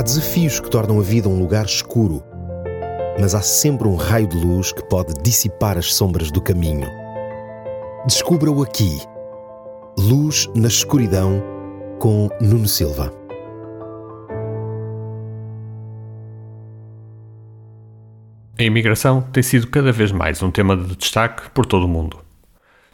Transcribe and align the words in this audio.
Há 0.00 0.02
desafios 0.02 0.58
que 0.58 0.70
tornam 0.70 0.98
a 0.98 1.02
vida 1.02 1.28
um 1.28 1.38
lugar 1.38 1.66
escuro, 1.66 2.22
mas 3.20 3.34
há 3.34 3.42
sempre 3.42 3.86
um 3.86 3.96
raio 3.96 4.26
de 4.26 4.38
luz 4.38 4.72
que 4.72 4.82
pode 4.84 5.12
dissipar 5.22 5.76
as 5.76 5.92
sombras 5.92 6.30
do 6.30 6.40
caminho. 6.40 6.88
Descubra-o 8.06 8.62
aqui. 8.62 8.98
Luz 9.98 10.48
na 10.56 10.68
escuridão 10.68 11.42
com 11.98 12.30
Nuno 12.40 12.66
Silva. 12.66 13.12
A 18.58 18.62
imigração 18.62 19.20
tem 19.20 19.42
sido 19.42 19.66
cada 19.66 19.92
vez 19.92 20.12
mais 20.12 20.42
um 20.42 20.50
tema 20.50 20.78
de 20.78 20.96
destaque 20.96 21.50
por 21.50 21.66
todo 21.66 21.84
o 21.84 21.88
mundo. 21.88 22.16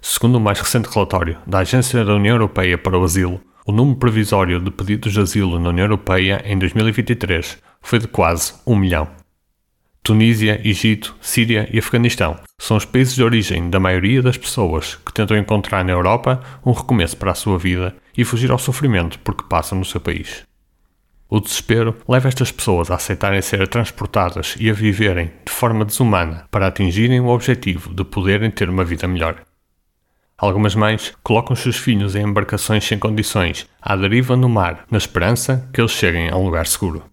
Segundo 0.02 0.38
o 0.38 0.40
mais 0.40 0.58
recente 0.58 0.88
relatório 0.88 1.38
da 1.46 1.60
Agência 1.60 2.04
da 2.04 2.16
União 2.16 2.34
Europeia 2.34 2.76
para 2.76 2.98
o 2.98 3.04
Asilo, 3.04 3.40
o 3.66 3.72
número 3.72 3.98
provisório 3.98 4.60
de 4.60 4.70
pedidos 4.70 5.12
de 5.12 5.18
asilo 5.18 5.58
na 5.58 5.70
União 5.70 5.86
Europeia 5.86 6.40
em 6.46 6.56
2023 6.56 7.58
foi 7.82 7.98
de 7.98 8.06
quase 8.06 8.54
um 8.64 8.76
milhão. 8.76 9.08
Tunísia, 10.04 10.60
Egito, 10.62 11.16
Síria 11.20 11.68
e 11.72 11.80
Afeganistão 11.80 12.38
são 12.60 12.76
os 12.76 12.84
países 12.84 13.16
de 13.16 13.24
origem 13.24 13.68
da 13.68 13.80
maioria 13.80 14.22
das 14.22 14.36
pessoas 14.36 14.94
que 15.04 15.12
tentam 15.12 15.36
encontrar 15.36 15.84
na 15.84 15.90
Europa 15.90 16.40
um 16.64 16.70
recomeço 16.70 17.16
para 17.16 17.32
a 17.32 17.34
sua 17.34 17.58
vida 17.58 17.96
e 18.16 18.24
fugir 18.24 18.52
ao 18.52 18.58
sofrimento 18.58 19.18
porque 19.18 19.48
passam 19.48 19.76
no 19.76 19.84
seu 19.84 20.00
país. 20.00 20.44
O 21.28 21.40
desespero 21.40 21.96
leva 22.08 22.28
estas 22.28 22.52
pessoas 22.52 22.88
a 22.88 22.94
aceitarem 22.94 23.42
ser 23.42 23.66
transportadas 23.66 24.54
e 24.60 24.70
a 24.70 24.72
viverem 24.72 25.32
de 25.44 25.50
forma 25.50 25.84
desumana 25.84 26.46
para 26.52 26.68
atingirem 26.68 27.18
o 27.18 27.26
objetivo 27.26 27.92
de 27.92 28.04
poderem 28.04 28.48
ter 28.48 28.70
uma 28.70 28.84
vida 28.84 29.08
melhor. 29.08 29.42
Algumas 30.38 30.74
mães 30.74 31.14
colocam 31.22 31.54
os 31.54 31.60
seus 31.60 31.76
filhos 31.76 32.14
em 32.14 32.22
embarcações 32.22 32.84
sem 32.84 32.98
condições, 32.98 33.66
à 33.80 33.96
deriva 33.96 34.36
no 34.36 34.48
mar, 34.48 34.84
na 34.90 34.98
esperança 34.98 35.68
que 35.72 35.80
eles 35.80 35.92
cheguem 35.92 36.28
a 36.28 36.36
um 36.36 36.44
lugar 36.44 36.66
seguro. 36.66 37.04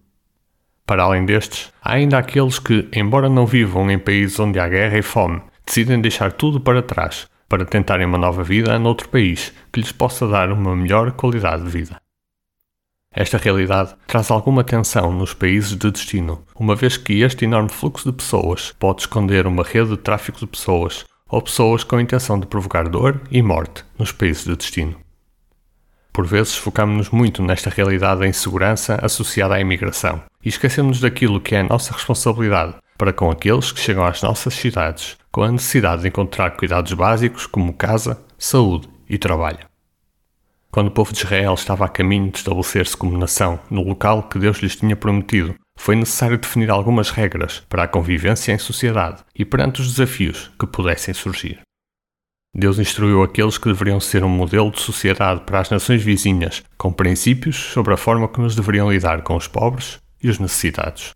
Para 0.86 1.04
além 1.04 1.24
destes, 1.24 1.72
há 1.82 1.94
ainda 1.94 2.18
aqueles 2.18 2.58
que, 2.58 2.86
embora 2.92 3.30
não 3.30 3.46
vivam 3.46 3.90
em 3.90 3.98
países 3.98 4.38
onde 4.38 4.60
há 4.60 4.68
guerra 4.68 4.98
e 4.98 5.02
fome, 5.02 5.40
decidem 5.64 6.00
deixar 6.00 6.32
tudo 6.32 6.60
para 6.60 6.82
trás 6.82 7.26
para 7.48 7.64
tentarem 7.64 8.06
uma 8.06 8.18
nova 8.18 8.42
vida 8.42 8.78
noutro 8.78 9.08
país 9.08 9.52
que 9.72 9.80
lhes 9.80 9.92
possa 9.92 10.26
dar 10.26 10.50
uma 10.50 10.74
melhor 10.74 11.12
qualidade 11.12 11.62
de 11.62 11.70
vida. 11.70 12.00
Esta 13.10 13.38
realidade 13.38 13.94
traz 14.06 14.30
alguma 14.30 14.64
tensão 14.64 15.12
nos 15.12 15.32
países 15.32 15.76
de 15.76 15.90
destino, 15.90 16.44
uma 16.58 16.74
vez 16.74 16.96
que 16.96 17.22
este 17.22 17.44
enorme 17.44 17.68
fluxo 17.68 18.10
de 18.10 18.16
pessoas 18.16 18.74
pode 18.78 19.02
esconder 19.02 19.46
uma 19.46 19.62
rede 19.62 19.90
de 19.90 19.96
tráfico 19.96 20.40
de 20.40 20.48
pessoas 20.48 21.04
ou 21.34 21.42
pessoas 21.42 21.82
com 21.82 21.96
a 21.96 22.02
intenção 22.02 22.38
de 22.38 22.46
provocar 22.46 22.88
dor 22.88 23.20
e 23.28 23.42
morte 23.42 23.84
nos 23.98 24.12
países 24.12 24.44
de 24.44 24.54
destino. 24.54 24.94
Por 26.12 26.24
vezes 26.24 26.54
focamos-nos 26.54 27.10
muito 27.10 27.42
nesta 27.42 27.68
realidade 27.68 28.20
da 28.20 28.28
insegurança 28.28 29.00
associada 29.02 29.56
à 29.56 29.60
imigração 29.60 30.22
e 30.44 30.48
esquecemos 30.48 31.00
daquilo 31.00 31.40
que 31.40 31.56
é 31.56 31.60
a 31.60 31.64
nossa 31.64 31.92
responsabilidade 31.92 32.76
para 32.96 33.12
com 33.12 33.32
aqueles 33.32 33.72
que 33.72 33.80
chegam 33.80 34.06
às 34.06 34.22
nossas 34.22 34.54
cidades 34.54 35.16
com 35.32 35.42
a 35.42 35.50
necessidade 35.50 36.02
de 36.02 36.08
encontrar 36.08 36.52
cuidados 36.52 36.92
básicos 36.92 37.46
como 37.46 37.72
casa, 37.72 38.16
saúde 38.38 38.88
e 39.10 39.18
trabalho. 39.18 39.66
Quando 40.70 40.86
o 40.86 40.92
povo 40.92 41.12
de 41.12 41.18
Israel 41.18 41.54
estava 41.54 41.84
a 41.84 41.88
caminho 41.88 42.30
de 42.30 42.38
estabelecer-se 42.38 42.96
como 42.96 43.18
nação 43.18 43.58
no 43.68 43.82
local 43.82 44.22
que 44.22 44.38
Deus 44.38 44.58
lhes 44.58 44.76
tinha 44.76 44.94
prometido, 44.94 45.56
foi 45.76 45.96
necessário 45.96 46.38
definir 46.38 46.70
algumas 46.70 47.10
regras 47.10 47.62
para 47.68 47.84
a 47.84 47.88
convivência 47.88 48.52
em 48.52 48.58
sociedade 48.58 49.22
e 49.34 49.44
perante 49.44 49.80
os 49.80 49.88
desafios 49.88 50.50
que 50.58 50.66
pudessem 50.66 51.12
surgir. 51.12 51.60
Deus 52.56 52.78
instruiu 52.78 53.22
aqueles 53.22 53.58
que 53.58 53.68
deveriam 53.68 53.98
ser 53.98 54.22
um 54.22 54.28
modelo 54.28 54.70
de 54.70 54.80
sociedade 54.80 55.40
para 55.40 55.58
as 55.58 55.70
nações 55.70 56.02
vizinhas, 56.02 56.62
com 56.78 56.92
princípios 56.92 57.56
sobre 57.56 57.92
a 57.92 57.96
forma 57.96 58.28
como 58.28 58.46
eles 58.46 58.54
deveriam 58.54 58.92
lidar 58.92 59.22
com 59.22 59.34
os 59.34 59.48
pobres 59.48 59.98
e 60.22 60.30
os 60.30 60.38
necessitados. 60.38 61.12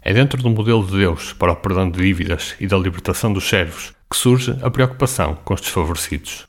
É 0.00 0.12
dentro 0.12 0.42
do 0.42 0.50
modelo 0.50 0.84
de 0.84 0.98
Deus 0.98 1.32
para 1.32 1.52
o 1.52 1.56
perdão 1.56 1.90
de 1.90 1.98
dívidas 1.98 2.54
e 2.60 2.66
da 2.66 2.76
libertação 2.76 3.32
dos 3.32 3.48
servos 3.48 3.94
que 4.10 4.16
surge 4.16 4.54
a 4.60 4.70
preocupação 4.70 5.36
com 5.36 5.54
os 5.54 5.60
desfavorecidos. 5.62 6.46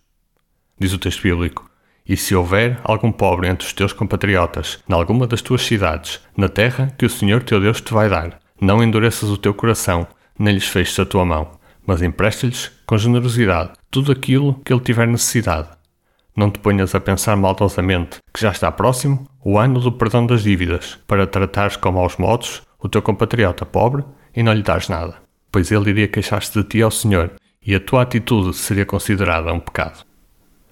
Diz 0.77 0.91
o 0.91 0.97
texto 0.97 1.21
bíblico: 1.21 1.69
e 2.07 2.17
se 2.17 2.35
houver 2.35 2.79
algum 2.83 3.11
pobre 3.11 3.47
entre 3.47 3.65
os 3.65 3.73
teus 3.73 3.93
compatriotas, 3.93 4.79
em 4.89 4.93
alguma 4.93 5.25
das 5.25 5.41
tuas 5.41 5.61
cidades, 5.61 6.19
na 6.35 6.49
terra 6.49 6.93
que 6.97 7.05
o 7.05 7.09
Senhor 7.09 7.43
teu 7.43 7.59
Deus 7.59 7.81
te 7.81 7.93
vai 7.93 8.09
dar, 8.09 8.39
não 8.59 8.83
endureças 8.83 9.29
o 9.29 9.37
teu 9.37 9.53
coração, 9.53 10.07
nem 10.37 10.53
lhes 10.53 10.67
feches 10.67 10.99
a 10.99 11.05
tua 11.05 11.25
mão, 11.25 11.51
mas 11.85 12.01
empresta-lhes 12.01 12.71
com 12.85 12.97
generosidade 12.97 13.71
tudo 13.89 14.11
aquilo 14.11 14.59
que 14.65 14.73
ele 14.73 14.81
tiver 14.81 15.07
necessidade. 15.07 15.69
Não 16.35 16.49
te 16.49 16.59
ponhas 16.59 16.95
a 16.95 16.99
pensar 16.99 17.35
maldosamente 17.35 18.17
que 18.33 18.41
já 18.41 18.51
está 18.51 18.71
próximo 18.71 19.27
o 19.43 19.57
ano 19.59 19.79
do 19.79 19.91
perdão 19.91 20.25
das 20.25 20.43
dívidas, 20.43 20.97
para 21.05 21.27
tratares 21.27 21.75
com 21.75 21.91
maus 21.91 22.17
modos 22.17 22.63
o 22.79 22.89
teu 22.89 23.01
compatriota 23.01 23.65
pobre 23.65 24.03
e 24.35 24.41
não 24.41 24.53
lhe 24.53 24.63
dares 24.63 24.89
nada, 24.89 25.15
pois 25.51 25.71
ele 25.71 25.91
iria 25.91 26.07
queixar-se 26.07 26.51
de 26.51 26.67
ti 26.67 26.81
ao 26.81 26.89
Senhor 26.89 27.31
e 27.65 27.75
a 27.75 27.79
tua 27.79 28.01
atitude 28.01 28.55
seria 28.55 28.85
considerada 28.85 29.53
um 29.53 29.59
pecado. 29.59 30.03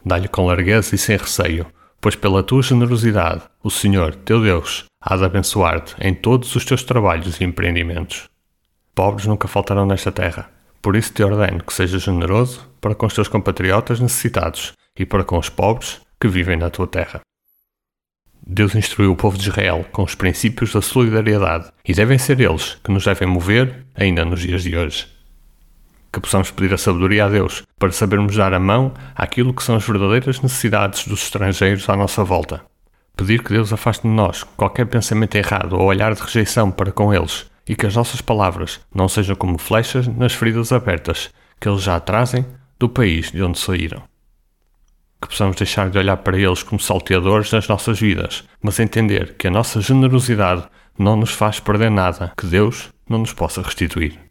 Dá-lhe 0.05 0.27
com 0.27 0.45
largueza 0.45 0.95
e 0.95 0.97
sem 0.97 1.15
receio, 1.15 1.65
pois 1.99 2.15
pela 2.15 2.43
tua 2.43 2.63
generosidade 2.63 3.43
o 3.63 3.69
Senhor, 3.69 4.15
teu 4.15 4.41
Deus, 4.41 4.85
há 4.99 5.15
de 5.15 5.23
abençoar-te 5.23 5.95
em 6.01 6.13
todos 6.13 6.55
os 6.55 6.65
teus 6.65 6.83
trabalhos 6.83 7.39
e 7.39 7.43
empreendimentos. 7.43 8.27
Pobres 8.95 9.27
nunca 9.27 9.47
faltarão 9.47 9.85
nesta 9.85 10.11
terra, 10.11 10.49
por 10.81 10.95
isso 10.95 11.13
te 11.13 11.23
ordeno 11.23 11.63
que 11.63 11.73
sejas 11.73 12.01
generoso 12.01 12.67
para 12.81 12.95
com 12.95 13.05
os 13.05 13.13
teus 13.13 13.27
compatriotas 13.27 13.99
necessitados 13.99 14.73
e 14.97 15.05
para 15.05 15.23
com 15.23 15.37
os 15.37 15.49
pobres 15.49 16.01
que 16.19 16.27
vivem 16.27 16.57
na 16.57 16.69
tua 16.69 16.87
terra. 16.87 17.21
Deus 18.45 18.73
instruiu 18.73 19.11
o 19.11 19.15
povo 19.15 19.37
de 19.37 19.47
Israel 19.47 19.85
com 19.91 20.03
os 20.03 20.15
princípios 20.15 20.73
da 20.73 20.81
solidariedade 20.81 21.71
e 21.87 21.93
devem 21.93 22.17
ser 22.17 22.39
eles 22.39 22.75
que 22.83 22.91
nos 22.91 23.05
devem 23.05 23.27
mover 23.27 23.85
ainda 23.95 24.25
nos 24.25 24.41
dias 24.41 24.63
de 24.63 24.75
hoje 24.75 25.20
que 26.11 26.19
possamos 26.19 26.51
pedir 26.51 26.73
a 26.73 26.77
sabedoria 26.77 27.25
a 27.25 27.29
Deus 27.29 27.63
para 27.79 27.91
sabermos 27.91 28.35
dar 28.35 28.53
a 28.53 28.59
mão 28.59 28.93
àquilo 29.15 29.53
que 29.53 29.63
são 29.63 29.75
as 29.75 29.85
verdadeiras 29.85 30.41
necessidades 30.41 31.07
dos 31.07 31.23
estrangeiros 31.23 31.87
à 31.89 31.95
nossa 31.95 32.23
volta. 32.23 32.61
Pedir 33.15 33.43
que 33.43 33.53
Deus 33.53 33.71
afaste 33.71 34.03
de 34.03 34.13
nós 34.13 34.43
qualquer 34.43 34.85
pensamento 34.85 35.35
errado 35.35 35.73
ou 35.73 35.85
olhar 35.85 36.13
de 36.13 36.21
rejeição 36.21 36.71
para 36.71 36.91
com 36.91 37.13
eles 37.13 37.49
e 37.67 37.75
que 37.75 37.85
as 37.85 37.95
nossas 37.95 38.21
palavras 38.21 38.81
não 38.93 39.07
sejam 39.07 39.35
como 39.35 39.57
flechas 39.57 40.07
nas 40.07 40.33
feridas 40.33 40.71
abertas 40.71 41.29
que 41.59 41.69
eles 41.69 41.83
já 41.83 41.99
trazem 41.99 42.45
do 42.79 42.89
país 42.89 43.31
de 43.31 43.41
onde 43.43 43.59
saíram. 43.59 44.01
Que 45.21 45.27
possamos 45.27 45.55
deixar 45.55 45.89
de 45.89 45.97
olhar 45.99 46.17
para 46.17 46.37
eles 46.37 46.63
como 46.63 46.79
salteadores 46.79 47.51
das 47.51 47.67
nossas 47.67 47.99
vidas, 47.99 48.43
mas 48.61 48.79
entender 48.79 49.35
que 49.37 49.47
a 49.47 49.51
nossa 49.51 49.79
generosidade 49.79 50.63
não 50.97 51.15
nos 51.15 51.31
faz 51.31 51.59
perder 51.59 51.91
nada 51.91 52.33
que 52.35 52.47
Deus 52.47 52.89
não 53.07 53.19
nos 53.19 53.31
possa 53.31 53.61
restituir. 53.61 54.30